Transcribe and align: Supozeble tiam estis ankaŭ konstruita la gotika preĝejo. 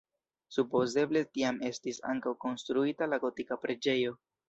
Supozeble 0.55 1.23
tiam 1.37 1.61
estis 1.71 2.01
ankaŭ 2.15 2.35
konstruita 2.47 3.13
la 3.15 3.25
gotika 3.29 3.63
preĝejo. 3.65 4.21